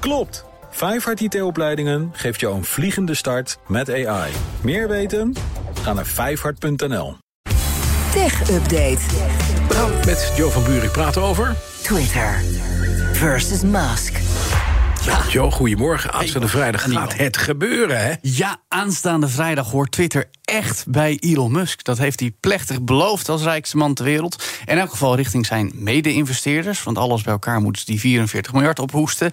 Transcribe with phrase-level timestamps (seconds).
[0.00, 0.44] Klopt.
[0.70, 4.32] Vijfhart IT-opleidingen geeft jou een vliegende start met AI.
[4.62, 5.34] Meer weten?
[5.82, 7.16] Ga naar vijfhart.nl.
[8.12, 8.98] Tech Update.
[9.68, 11.56] Nou, met Joe van Buren praten over...
[11.82, 12.42] Twitter
[13.12, 14.18] versus Musk.
[15.04, 15.18] Ja.
[15.28, 16.12] Joe, goedemorgen.
[16.12, 18.14] Aanstaande vrijdag gaat het gebeuren, hè?
[18.20, 21.84] Ja, aanstaande vrijdag hoort Twitter echt bij Elon Musk.
[21.84, 24.44] Dat heeft hij plechtig beloofd als rijkste man ter wereld.
[24.64, 26.82] In elk geval richting zijn mede-investeerders.
[26.82, 29.30] Want alles bij elkaar moeten die 44 miljard ophoesten.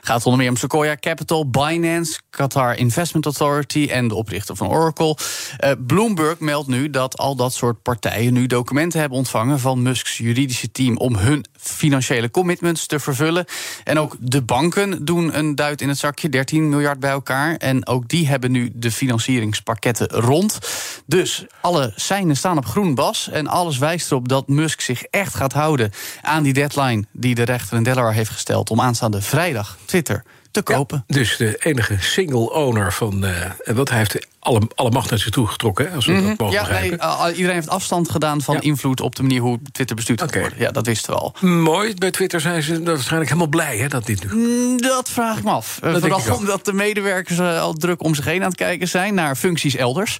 [0.00, 5.16] Gaat onder meer om Sequoia Capital, Binance, Qatar Investment Authority en de oprichter van Oracle.
[5.64, 10.18] Uh, Bloomberg meldt nu dat al dat soort partijen nu documenten hebben ontvangen van Musks
[10.18, 13.44] juridische team om hun financiële commitments te vervullen.
[13.84, 17.56] En ook de banken doen een duit in het zakje, 13 miljard bij elkaar.
[17.56, 20.58] En ook die hebben nu de financieringspakketten rond.
[21.06, 23.28] Dus alle seinen staan op groen bas.
[23.28, 25.92] En alles wijst erop dat Musk zich echt gaat houden
[26.22, 30.62] aan die deadline die de rechter in Delaware heeft gesteld om aanstaande vrijdag Twitter te
[30.62, 31.04] kopen.
[31.06, 33.24] dus de enige single owner van.
[33.24, 36.34] Uh, wat hij heeft alle, alle macht naar zich toe getrokken, als we dat mhm.
[36.36, 36.98] mogen ja, begrijpen.
[37.22, 40.40] Nee, iedereen heeft afstand gedaan van invloed op de manier hoe Twitter bestuurd okay.
[40.40, 40.56] wordt.
[40.58, 41.34] Ja, dat wisten we al.
[41.40, 41.94] Mooi.
[41.94, 44.34] Bij Twitter zijn ze waarschijnlijk helemaal blij hè, dat dit nu.
[44.34, 45.78] Mm, dat vraag ik me af.
[45.80, 49.14] Dat Vooral omdat de medewerkers uh, al druk om zich heen aan het kijken zijn
[49.14, 50.18] naar functies elders.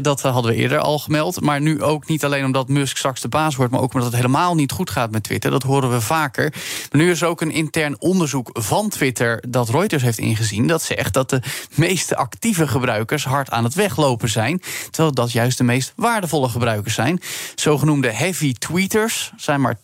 [0.00, 1.40] Dat hadden we eerder al gemeld.
[1.40, 4.16] Maar nu ook niet alleen omdat Musk straks de baas wordt, maar ook omdat het
[4.16, 5.50] helemaal niet goed gaat met Twitter.
[5.50, 6.52] Dat horen we vaker.
[6.90, 10.66] Maar nu is er ook een intern onderzoek van Twitter dat Reuters heeft ingezien.
[10.66, 11.42] Dat zegt dat de
[11.74, 14.62] meeste actieve gebruikers hard aan het weglopen zijn.
[14.90, 17.20] Terwijl dat juist de meest waardevolle gebruikers zijn.
[17.54, 19.78] Zogenoemde heavy tweeters zijn maar 10%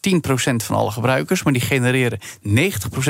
[0.56, 1.42] van alle gebruikers.
[1.42, 2.53] Maar die genereren 90%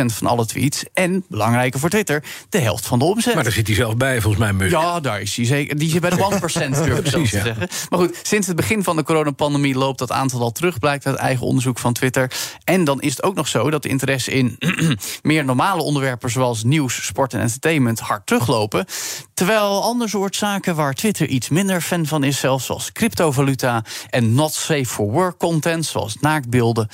[0.07, 0.85] van alle tweets.
[0.95, 3.35] En, belangrijker voor Twitter, de helft van de omzet.
[3.35, 4.71] Maar daar zit hij zelf bij, volgens mij, Musk.
[4.71, 5.79] Ja, daar is hij zeker.
[5.79, 7.69] Die zit bij de 1%, durf ik Precies, te zeggen.
[7.89, 10.79] Maar goed, sinds het begin van de coronapandemie loopt dat aantal al terug.
[10.79, 12.31] Blijkt uit eigen onderzoek van Twitter.
[12.65, 14.59] En dan is het ook nog zo dat de interesse in
[15.23, 16.31] meer normale onderwerpen...
[16.31, 18.87] zoals nieuws, sport en entertainment hard teruglopen.
[19.35, 24.35] Terwijl ander soort zaken waar Twitter iets minder fan van is, zelfs zoals cryptovaluta en
[24.35, 26.89] not safe for work content, zoals naaktbeelden,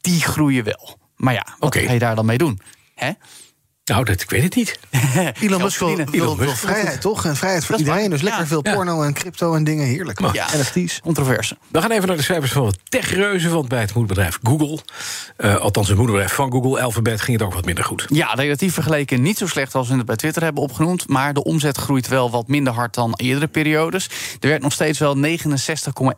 [0.00, 0.98] die groeien wel.
[1.16, 1.86] Maar ja, wat okay.
[1.86, 2.60] ga je daar dan mee doen?
[2.94, 3.10] Hè?
[3.92, 4.78] Nou, dat, ik weet het niet.
[5.40, 7.24] Elon Musk wil, wil, wil, vrijheid, toch?
[7.24, 8.10] En vrijheid voor iedereen.
[8.10, 9.86] Dus lekker veel porno en crypto en dingen.
[9.86, 10.20] Heerlijk.
[10.20, 10.46] Maar ja.
[10.56, 11.00] NFT's.
[11.00, 11.56] Controverse.
[11.68, 13.50] We gaan even naar de cijfers van het techreuzen.
[13.50, 14.78] Want bij het moederbedrijf Google,
[15.38, 18.04] uh, althans het moederbedrijf van Google, Alphabet, ging het ook wat minder goed.
[18.08, 21.08] Ja, relatief vergeleken niet zo slecht als we het bij Twitter hebben opgenoemd.
[21.08, 24.08] Maar de omzet groeit wel wat minder hard dan eerdere periodes.
[24.40, 25.32] Er werd nog steeds wel 69,1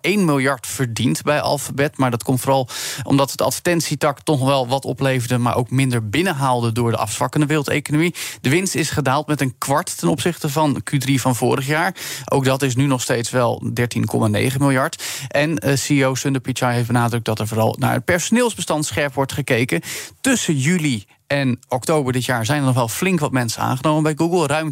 [0.03, 1.99] miljard verdiend bij Alphabet.
[1.99, 2.69] Maar dat komt vooral
[3.03, 5.39] omdat het advertentietak toch wel wat opleverde.
[5.39, 8.15] Maar ook minder binnenhaalde door de afzwakkende wereldeconomie.
[8.41, 11.95] De winst is gedaald met een kwart ten opzichte van Q3 van vorig jaar.
[12.25, 15.03] Ook dat is nu nog steeds wel 13,9 miljard.
[15.29, 19.33] En uh, CEO Sundar Pichai heeft benadrukt dat er vooral naar het personeelsbestand scherp wordt
[19.33, 19.81] gekeken.
[20.21, 24.15] Tussen juli en oktober dit jaar zijn er nog wel flink wat mensen aangenomen bij
[24.17, 24.47] Google.
[24.47, 24.71] Ruim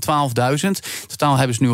[0.65, 0.71] 12.000.
[1.07, 1.69] Totaal hebben ze nu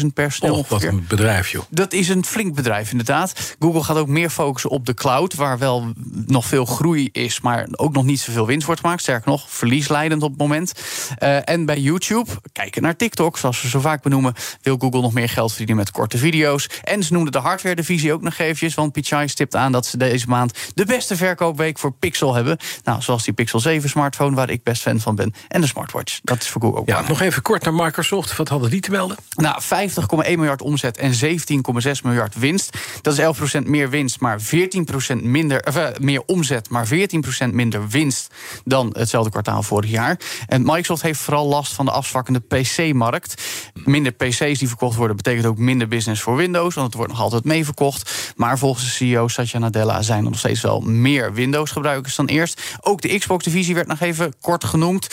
[0.00, 0.54] 178.000 personeel.
[0.54, 1.64] Oh, wat een bedrijf, joh.
[1.70, 3.56] Dat is een flink bedrijf, inderdaad.
[3.58, 5.92] Google gaat ook meer focussen op de cloud, waar wel
[6.26, 9.02] nog veel groei is, maar ook nog niet zoveel winst wordt gemaakt.
[9.02, 10.72] Sterker nog, verliesleidend op het moment.
[11.18, 15.12] Uh, en bij YouTube, kijken naar TikTok, zoals we zo vaak benoemen, wil Google nog
[15.12, 16.68] meer geld verdienen met korte video's.
[16.82, 20.26] En ze noemden de hardware-divisie ook nog eventjes, want Pichai stipt aan dat ze deze
[20.28, 22.58] maand de beste verkoopweek voor Pixel hebben.
[22.84, 25.34] Nou, zoals die Pixel 7 smartphone, waar ik best fan van ben.
[25.48, 26.20] En de smartwatch.
[26.22, 26.88] Dat is voor Google ook.
[26.88, 28.36] Ja, nog even kort naar Microsoft.
[28.36, 29.16] Wat hadden die te melden?
[29.36, 32.78] Nou, 50,1 miljard omzet en 17,6 miljard winst.
[33.02, 37.88] Dat is 11% meer winst, maar 14% minder, of, uh, meer omzet, maar 14% minder
[37.88, 38.34] winst
[38.64, 40.20] dan hetzelfde kwartaal vorig jaar.
[40.46, 43.42] En Microsoft heeft vooral last van de afzwakkende PC-markt.
[43.84, 47.20] Minder PC's die verkocht worden, betekent ook minder business voor Windows, want het wordt nog
[47.20, 48.27] altijd mee verkocht.
[48.38, 52.62] Maar volgens de CEO Satya Nadella zijn er nog steeds wel meer Windows-gebruikers dan eerst.
[52.80, 55.08] Ook de Xbox-divisie werd nog even kort genoemd.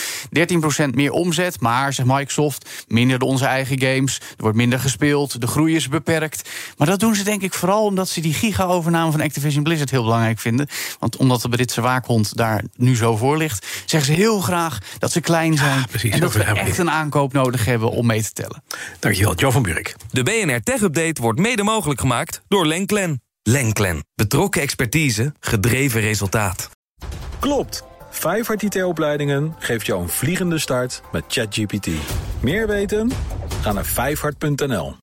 [0.85, 4.17] 13% meer omzet, maar, zegt Microsoft, minder de onze eigen games.
[4.19, 6.49] Er wordt minder gespeeld, de groei is beperkt.
[6.77, 10.03] Maar dat doen ze denk ik vooral omdat ze die giga-overname van Activision Blizzard heel
[10.03, 10.67] belangrijk vinden.
[10.99, 15.11] Want omdat de Britse waakhond daar nu zo voor ligt, zeggen ze heel graag dat
[15.11, 15.79] ze klein zijn.
[15.79, 18.63] Ja, precies, en dat we echt een aankoop nodig hebben om mee te tellen.
[18.99, 19.95] Dankjewel, Jo van Burk.
[20.11, 23.14] De BNR Tech Update wordt mede mogelijk gemaakt door Lenklen.
[23.47, 24.05] Lenklen.
[24.15, 26.69] Betrokken expertise, gedreven resultaat.
[27.39, 27.83] Klopt.
[28.09, 31.87] Vijfhart IT-opleidingen geeft jou een vliegende start met ChatGPT.
[32.41, 33.11] Meer weten?
[33.61, 34.95] Ga naar vijfhart.nl.